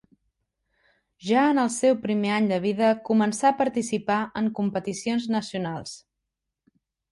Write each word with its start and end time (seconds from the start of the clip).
Ja 1.27 1.43
en 1.49 1.59
el 1.63 1.69
seu 1.73 1.97
primer 2.05 2.31
any 2.37 2.47
de 2.53 2.59
vida 2.65 2.89
començà 3.11 3.47
a 3.51 3.57
participar 3.61 4.19
en 4.43 4.51
competicions 4.63 5.31
nacionals. 5.39 5.97